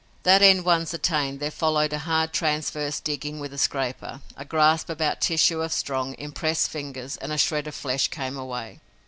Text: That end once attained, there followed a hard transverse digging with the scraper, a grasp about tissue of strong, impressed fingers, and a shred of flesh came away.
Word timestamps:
That 0.23 0.41
end 0.41 0.65
once 0.65 0.95
attained, 0.95 1.39
there 1.39 1.51
followed 1.51 1.93
a 1.93 1.99
hard 1.99 2.33
transverse 2.33 2.99
digging 2.99 3.39
with 3.39 3.51
the 3.51 3.59
scraper, 3.59 4.21
a 4.35 4.43
grasp 4.43 4.89
about 4.89 5.21
tissue 5.21 5.61
of 5.61 5.71
strong, 5.71 6.15
impressed 6.17 6.71
fingers, 6.71 7.17
and 7.17 7.31
a 7.31 7.37
shred 7.37 7.67
of 7.67 7.75
flesh 7.75 8.07
came 8.07 8.35
away. 8.35 8.79